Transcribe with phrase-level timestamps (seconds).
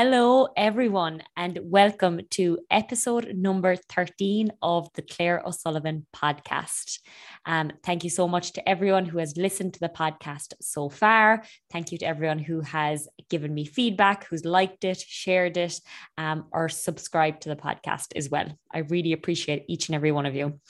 [0.00, 7.00] Hello, everyone, and welcome to episode number 13 of the Claire O'Sullivan podcast.
[7.44, 11.42] Um, thank you so much to everyone who has listened to the podcast so far.
[11.72, 15.80] Thank you to everyone who has given me feedback, who's liked it, shared it,
[16.16, 18.56] um, or subscribed to the podcast as well.
[18.72, 20.60] I really appreciate each and every one of you.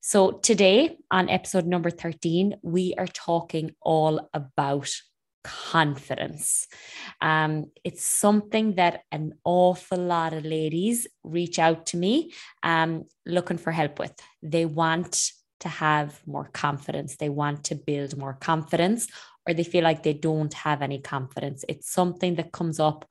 [0.00, 4.90] So, today on episode number 13, we are talking all about
[5.44, 6.66] confidence.
[7.20, 12.32] Um, it's something that an awful lot of ladies reach out to me
[12.62, 14.14] um, looking for help with.
[14.42, 19.06] They want to have more confidence, they want to build more confidence,
[19.46, 21.64] or they feel like they don't have any confidence.
[21.68, 23.06] It's something that comes up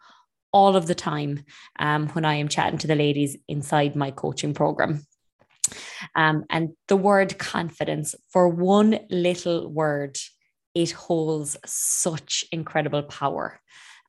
[0.51, 1.43] all of the time
[1.79, 5.05] um, when I am chatting to the ladies inside my coaching program.
[6.15, 10.17] Um, and the word confidence, for one little word,
[10.75, 13.59] it holds such incredible power.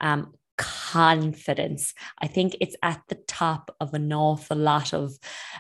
[0.01, 1.95] Um, confidence.
[2.21, 5.19] I think it's at the top of an awful lot of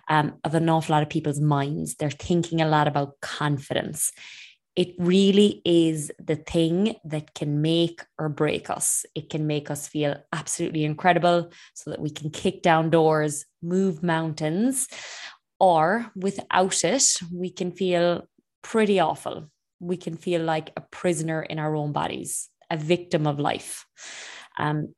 [0.08, 1.96] um, of an awful lot of people's minds.
[1.96, 4.12] They're thinking a lot about confidence.
[4.76, 9.06] It really is the thing that can make or break us.
[9.14, 14.02] It can make us feel absolutely incredible so that we can kick down doors, move
[14.02, 14.88] mountains,
[15.60, 18.28] or without it, we can feel
[18.62, 19.48] pretty awful
[19.84, 23.86] we can feel like a prisoner in our own bodies, a victim of life.
[24.58, 24.94] Um,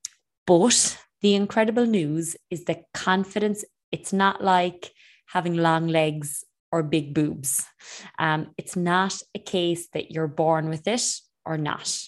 [0.47, 4.92] but the incredible news is that confidence, it's not like
[5.27, 7.64] having long legs or big boobs.
[8.19, 11.03] Um, it's not a case that you're born with it
[11.45, 12.01] or not.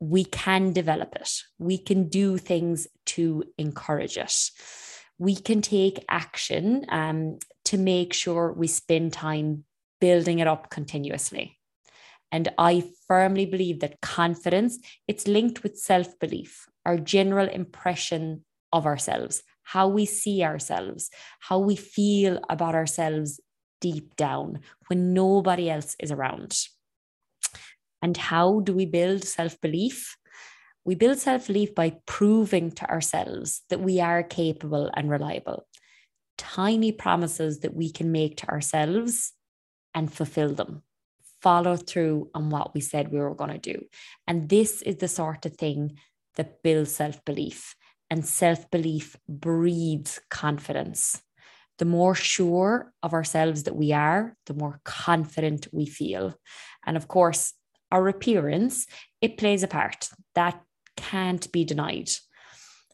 [0.00, 1.30] We can develop it.
[1.58, 4.50] We can do things to encourage it.
[5.18, 9.64] We can take action um, to make sure we spend time
[10.00, 11.58] building it up continuously.
[12.32, 19.42] And I firmly believe that confidence, it's linked with self-belief, our general impression of ourselves,
[19.62, 21.10] how we see ourselves,
[21.40, 23.40] how we feel about ourselves
[23.80, 26.56] deep down when nobody else is around.
[28.02, 30.16] And how do we build self belief?
[30.84, 35.66] We build self belief by proving to ourselves that we are capable and reliable.
[36.38, 39.32] Tiny promises that we can make to ourselves
[39.94, 40.82] and fulfill them
[41.46, 43.78] follow through on what we said we were going to do.
[44.26, 45.96] And this is the sort of thing
[46.34, 47.76] that builds self belief,
[48.10, 51.22] and self belief breeds confidence.
[51.78, 56.34] The more sure of ourselves that we are, the more confident we feel.
[56.84, 57.52] And of course,
[57.92, 58.88] our appearance,
[59.20, 60.60] it plays a part that
[60.96, 62.10] can't be denied.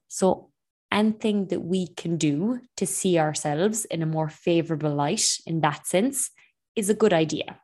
[0.08, 0.50] So,
[0.90, 5.86] anything that we can do to see ourselves in a more favorable light in that
[5.86, 6.30] sense
[6.76, 7.62] is a good idea.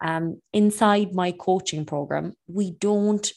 [0.00, 3.30] Um, inside my coaching program, we don't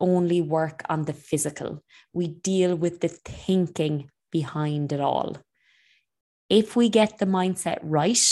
[0.00, 1.82] only work on the physical,
[2.12, 5.36] we deal with the thinking behind it all.
[6.48, 8.24] If we get the mindset right,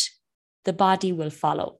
[0.64, 1.78] the body will follow.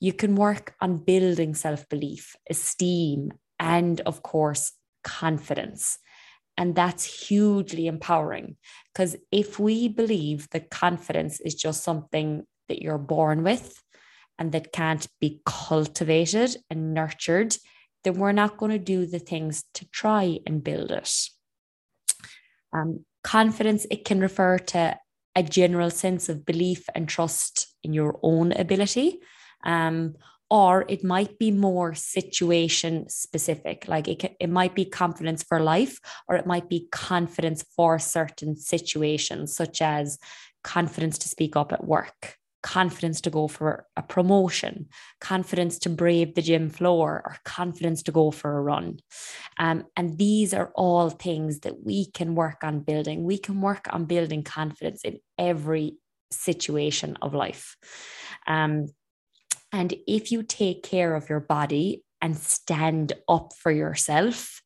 [0.00, 4.72] You can work on building self belief, esteem, and of course,
[5.04, 5.98] confidence.
[6.58, 8.56] And that's hugely empowering
[8.92, 13.82] because if we believe that confidence is just something that you're born with,
[14.38, 17.56] and that can't be cultivated and nurtured,
[18.04, 21.12] then we're not going to do the things to try and build it.
[22.72, 24.98] Um, confidence, it can refer to
[25.34, 29.20] a general sense of belief and trust in your own ability.
[29.64, 30.14] Um,
[30.48, 35.98] or it might be more situation specific like it, it might be confidence for life
[36.28, 40.18] or it might be confidence for certain situations such as
[40.62, 44.88] confidence to speak up at work confidence to go for a promotion,
[45.20, 48.98] confidence to brave the gym floor, or confidence to go for a run.
[49.56, 53.22] Um, and these are all things that we can work on building.
[53.22, 55.98] We can work on building confidence in every
[56.32, 57.76] situation of life.
[58.48, 58.88] Um,
[59.70, 64.60] and if you take care of your body and stand up for yourself,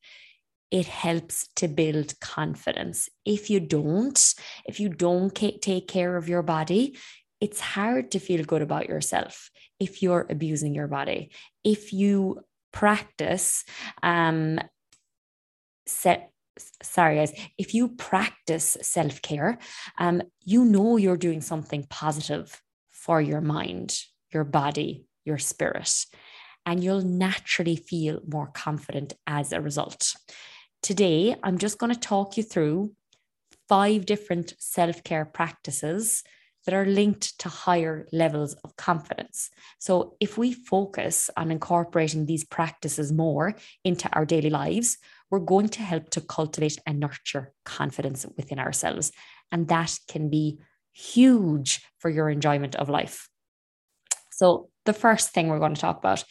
[0.71, 3.09] it helps to build confidence.
[3.25, 4.33] If you don't,
[4.65, 6.97] if you don't take care of your body,
[7.41, 9.49] it's hard to feel good about yourself
[9.79, 11.31] if you're abusing your body.
[11.63, 12.41] If you
[12.71, 13.65] practice
[14.01, 14.59] um
[15.85, 16.31] set
[16.81, 19.57] sorry guys if you practice self-care
[19.97, 23.97] um you know you're doing something positive for your mind
[24.33, 26.05] your body your spirit
[26.65, 30.13] and you'll naturally feel more confident as a result
[30.81, 32.91] today i'm just going to talk you through
[33.67, 36.23] five different self-care practices
[36.65, 39.49] that are linked to higher levels of confidence.
[39.79, 44.97] So, if we focus on incorporating these practices more into our daily lives,
[45.29, 49.11] we're going to help to cultivate and nurture confidence within ourselves.
[49.51, 50.59] And that can be
[50.91, 53.29] huge for your enjoyment of life.
[54.31, 56.23] So, the first thing we're going to talk about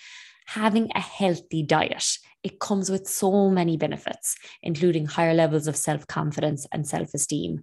[0.51, 2.05] having a healthy diet.
[2.43, 7.63] It comes with so many benefits, including higher levels of self confidence and self esteem.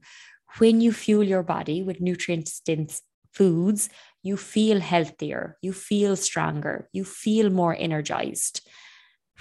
[0.58, 3.02] When you fuel your body with nutrient dense
[3.34, 3.90] foods,
[4.24, 8.68] you feel healthier, you feel stronger, you feel more energized,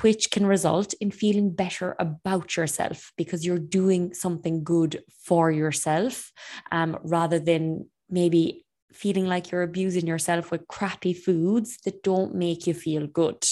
[0.00, 6.32] which can result in feeling better about yourself because you're doing something good for yourself
[6.70, 12.66] um, rather than maybe feeling like you're abusing yourself with crappy foods that don't make
[12.66, 13.44] you feel good.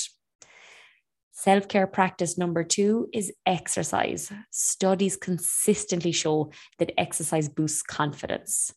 [1.37, 4.31] Self care practice number two is exercise.
[4.51, 8.73] Studies consistently show that exercise boosts confidence.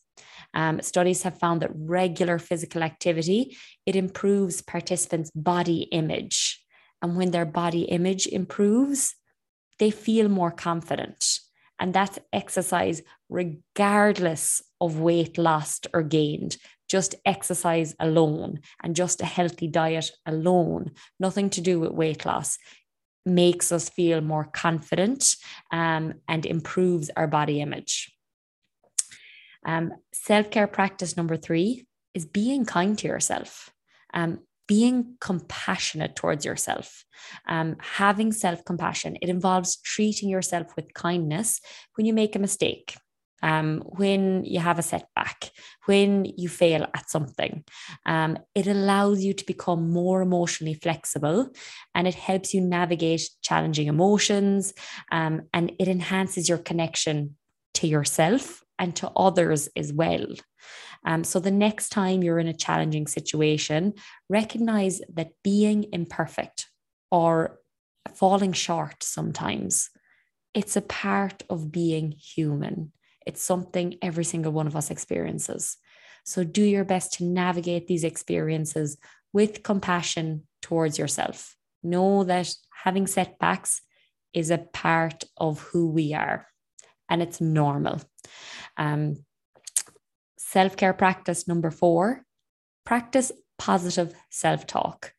[0.54, 3.56] Um, studies have found that regular physical activity
[3.86, 6.60] it improves participants' body image,
[7.00, 9.14] and when their body image improves,
[9.78, 11.38] they feel more confident.
[11.78, 16.56] And that's exercise regardless of weight lost or gained.
[16.88, 22.58] Just exercise alone and just a healthy diet alone, nothing to do with weight loss,
[23.26, 25.36] makes us feel more confident
[25.70, 28.12] um, and improves our body image.
[29.66, 33.70] Um, Self care practice number three is being kind to yourself.
[34.14, 37.04] Um, being compassionate towards yourself,
[37.48, 39.16] um, having self compassion.
[39.20, 41.60] It involves treating yourself with kindness
[41.96, 42.94] when you make a mistake.
[43.42, 45.50] Um, when you have a setback,
[45.86, 47.64] when you fail at something,
[48.04, 51.50] um, it allows you to become more emotionally flexible
[51.94, 54.74] and it helps you navigate challenging emotions
[55.12, 57.36] um, and it enhances your connection
[57.74, 60.26] to yourself and to others as well.
[61.04, 63.94] Um, so the next time you're in a challenging situation,
[64.28, 66.68] recognize that being imperfect
[67.10, 67.58] or
[68.14, 69.90] falling short sometimes,
[70.54, 72.92] it's a part of being human.
[73.28, 75.76] It's something every single one of us experiences.
[76.24, 78.96] So do your best to navigate these experiences
[79.34, 81.54] with compassion towards yourself.
[81.82, 82.52] Know that
[82.84, 83.82] having setbacks
[84.32, 86.46] is a part of who we are
[87.10, 88.00] and it's normal.
[88.78, 89.24] Um,
[90.38, 92.24] self care practice number four
[92.86, 95.12] practice positive self talk.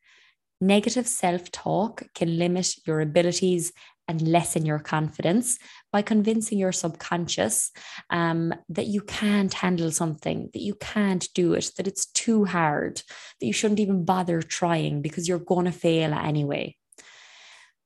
[0.60, 3.72] Negative self talk can limit your abilities
[4.10, 5.58] and lessen your confidence
[5.92, 7.70] by convincing your subconscious
[8.10, 12.96] um, that you can't handle something, that you can't do it, that it's too hard,
[13.40, 16.76] that you shouldn't even bother trying because you're going to fail anyway.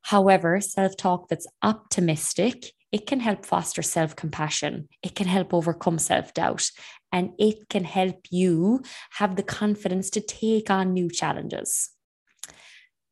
[0.03, 4.89] However, self talk that's optimistic it can help foster self compassion.
[5.03, 6.71] It can help overcome self doubt.
[7.11, 8.83] And it can help you
[9.19, 11.91] have the confidence to take on new challenges.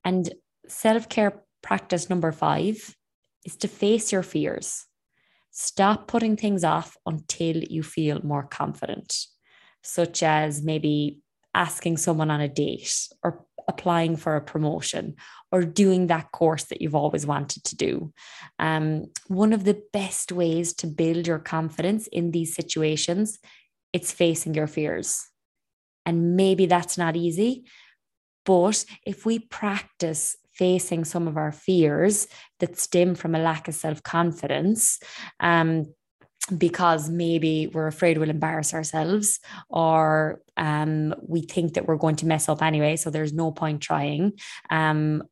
[0.04, 0.32] And
[0.68, 2.94] self care practice number five
[3.44, 4.86] is to face your fears.
[5.50, 9.26] Stop putting things off until you feel more confident,
[9.82, 11.20] such as maybe
[11.54, 15.14] asking someone on a date or applying for a promotion
[15.50, 18.12] or doing that course that you've always wanted to do.
[18.58, 23.38] Um, one of the best ways to build your confidence in these situations,
[23.92, 25.26] it's facing your fears.
[26.06, 27.64] And maybe that's not easy,
[28.44, 32.28] but if we practice facing some of our fears
[32.60, 34.98] that stem from a lack of self confidence,
[35.40, 35.86] um,
[36.56, 39.38] because maybe we're afraid we'll embarrass ourselves
[39.70, 43.80] or um, we think that we're going to mess up anyway, so there's no point
[43.80, 44.32] trying.
[44.70, 45.22] Um,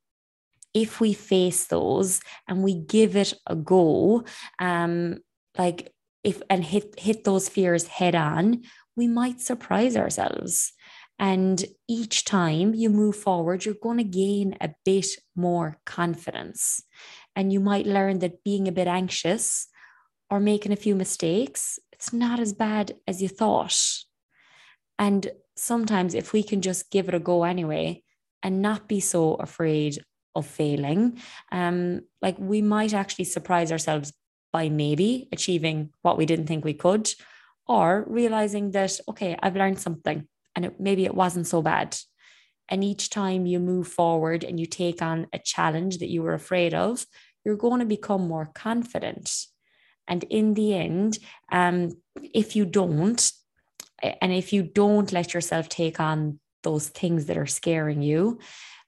[0.73, 4.25] if we face those and we give it a go,
[4.59, 5.19] um,
[5.59, 8.63] like if and hit hit those fears head on,
[8.97, 10.73] we might surprise ourselves.
[11.21, 16.83] And each time you move forward, you're going to gain a bit more confidence.
[17.37, 19.69] And you might learn that being a bit anxious
[20.31, 23.79] or making a few mistakes, it's not as bad as you thought.
[24.99, 28.03] And sometimes, if we can just give it a go anyway
[28.43, 29.99] and not be so afraid
[30.35, 31.21] of failing,
[31.53, 34.15] um, like we might actually surprise ourselves
[34.55, 37.13] by maybe achieving what we didn't think we could,
[37.69, 41.97] or realizing that, okay, I've learned something and it, maybe it wasn't so bad.
[42.69, 46.35] And each time you move forward and you take on a challenge that you were
[46.35, 47.05] afraid of,
[47.45, 49.47] you're going to become more confident.
[50.07, 51.19] And in the end,
[51.51, 51.91] um,
[52.35, 53.31] if you don't,
[54.03, 58.39] and if you don't let yourself take on those things that are scaring you,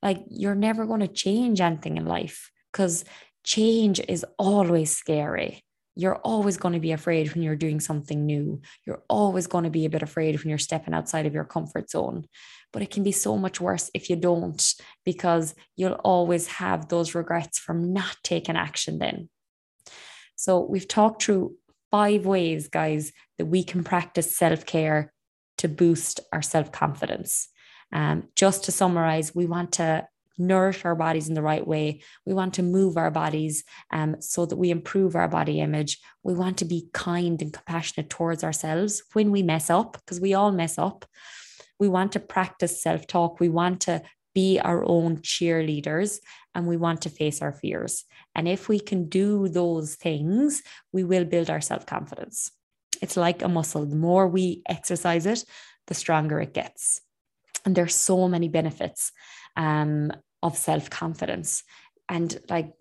[0.02, 3.04] like you're never going to change anything in life because
[3.44, 5.64] change is always scary.
[5.94, 8.62] You're always going to be afraid when you're doing something new.
[8.86, 11.90] You're always going to be a bit afraid when you're stepping outside of your comfort
[11.90, 12.24] zone.
[12.72, 17.14] But it can be so much worse if you don't, because you'll always have those
[17.14, 19.28] regrets from not taking action then.
[20.36, 21.56] So, we've talked through
[21.90, 25.12] five ways, guys, that we can practice self care
[25.58, 27.48] to boost our self confidence.
[27.92, 30.06] Um, just to summarize, we want to
[30.38, 32.02] nourish our bodies in the right way.
[32.26, 35.98] We want to move our bodies um, so that we improve our body image.
[36.22, 40.34] We want to be kind and compassionate towards ourselves when we mess up, because we
[40.34, 41.04] all mess up.
[41.78, 43.40] We want to practice self talk.
[43.40, 44.02] We want to
[44.34, 46.18] be our own cheerleaders
[46.54, 48.04] and we want to face our fears.
[48.34, 50.62] And if we can do those things,
[50.92, 52.50] we will build our self confidence.
[53.00, 53.84] It's like a muscle.
[53.84, 55.44] The more we exercise it,
[55.86, 57.00] the stronger it gets.
[57.64, 59.12] And there's so many benefits
[59.56, 61.62] um, of self confidence.
[62.08, 62.72] And like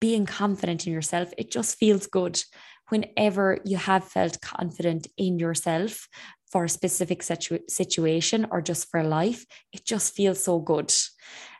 [0.00, 2.42] being confident in yourself, it just feels good.
[2.88, 6.08] Whenever you have felt confident in yourself
[6.50, 10.92] for a specific situ- situation or just for life, it just feels so good.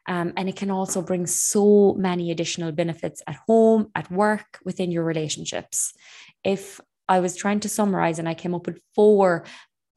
[0.07, 4.91] Um, and it can also bring so many additional benefits at home, at work, within
[4.91, 5.93] your relationships.
[6.45, 9.45] If I was trying to summarize and I came up with four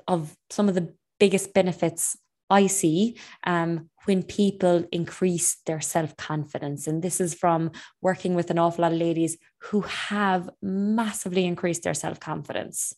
[0.08, 2.16] of some of the biggest benefits
[2.50, 6.88] I see um, when people increase their self confidence.
[6.88, 7.72] And this is from
[8.02, 9.38] working with an awful lot of ladies
[9.70, 12.94] who have massively increased their self confidence.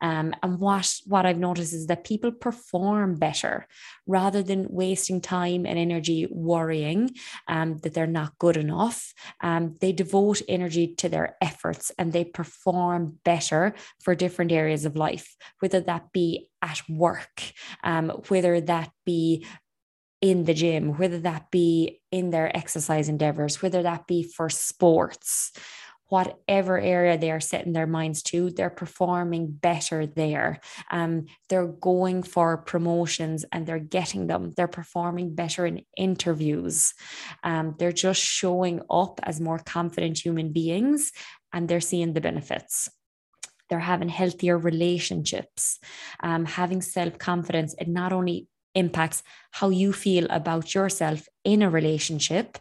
[0.00, 3.66] Um, and what, what I've noticed is that people perform better
[4.06, 7.10] rather than wasting time and energy worrying
[7.46, 9.12] um, that they're not good enough.
[9.42, 14.96] Um, they devote energy to their efforts and they perform better for different areas of
[14.96, 17.42] life, whether that be at work,
[17.84, 19.44] um, whether that be
[20.20, 25.52] in the gym, whether that be in their exercise endeavors, whether that be for sports,
[26.08, 30.58] whatever area they are setting their minds to, they're performing better there.
[30.90, 34.52] Um, they're going for promotions and they're getting them.
[34.56, 36.94] They're performing better in interviews.
[37.44, 41.12] Um, they're just showing up as more confident human beings
[41.52, 42.88] and they're seeing the benefits
[43.68, 45.78] they're having healthier relationships
[46.22, 48.48] um, having self-confidence it not only
[48.78, 52.58] impacts how you feel about yourself in a relationship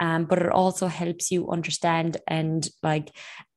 [0.00, 3.10] um, but it also helps you understand and like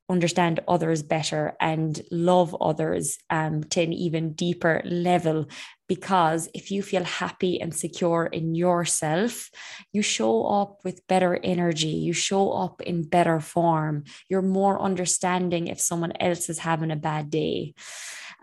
[0.09, 5.45] understand others better and love others um, to an even deeper level.
[5.87, 9.49] Because if you feel happy and secure in yourself,
[9.91, 15.67] you show up with better energy, you show up in better form, you're more understanding
[15.67, 17.73] if someone else is having a bad day.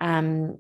[0.01, 0.59] Um,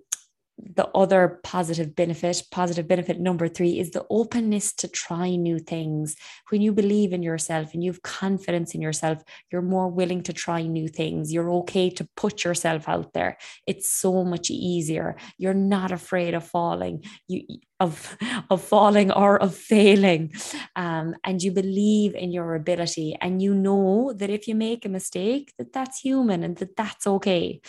[0.74, 6.16] the other positive benefit, positive benefit number three, is the openness to try new things.
[6.50, 10.32] When you believe in yourself and you have confidence in yourself, you're more willing to
[10.32, 11.32] try new things.
[11.32, 13.38] You're okay to put yourself out there.
[13.66, 15.16] It's so much easier.
[15.38, 17.04] You're not afraid of falling.
[17.28, 17.42] You
[17.80, 18.16] of
[18.50, 20.32] of falling or of failing
[20.76, 24.88] um, and you believe in your ability and you know that if you make a
[24.88, 27.60] mistake that that's human and that that's okay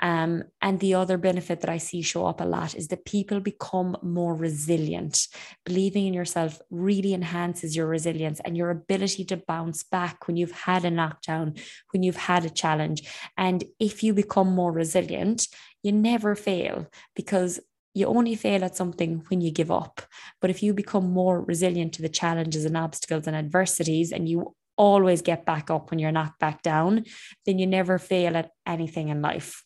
[0.00, 3.40] um, and the other benefit that I see show up a lot is that people
[3.40, 5.28] become more resilient.
[5.64, 10.52] Believing in yourself really enhances your resilience and your ability to bounce back when you've
[10.52, 11.54] had a knockdown,
[11.92, 13.08] when you've had a challenge.
[13.36, 15.48] And if you become more resilient,
[15.82, 17.60] you never fail because
[17.94, 20.02] you only fail at something when you give up.
[20.42, 24.54] But if you become more resilient to the challenges and obstacles and adversities, and you
[24.76, 27.04] always get back up when you're knocked back down,
[27.46, 29.64] then you never fail at anything in life.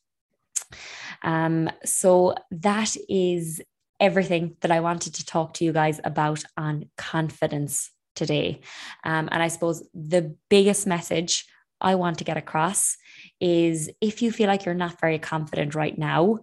[1.22, 3.60] Um, so that is
[3.98, 8.60] everything that I wanted to talk to you guys about on confidence today.
[9.04, 11.46] Um, and I suppose the biggest message
[11.80, 12.96] I want to get across
[13.40, 16.40] is if you feel like you're not very confident right now,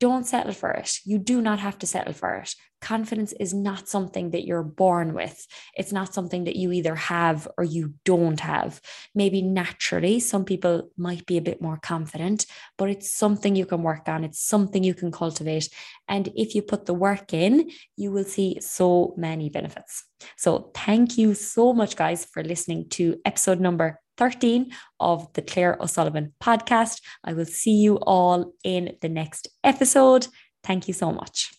[0.00, 0.98] don't settle for it.
[1.04, 2.54] You do not have to settle for it.
[2.80, 5.44] Confidence is not something that you're born with.
[5.74, 8.80] It's not something that you either have or you don't have.
[9.14, 13.82] Maybe naturally, some people might be a bit more confident, but it's something you can
[13.82, 14.22] work on.
[14.22, 15.68] It's something you can cultivate.
[16.06, 20.04] And if you put the work in, you will see so many benefits.
[20.36, 25.78] So, thank you so much, guys, for listening to episode number 13 of the Claire
[25.80, 27.00] O'Sullivan podcast.
[27.24, 30.26] I will see you all in the next episode.
[30.64, 31.57] Thank you so much.